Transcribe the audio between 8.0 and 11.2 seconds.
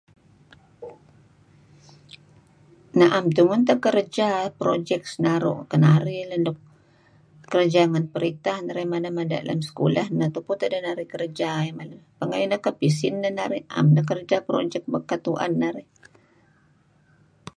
perintah narih ngajar lem sekulah, neh tupu teh dinarih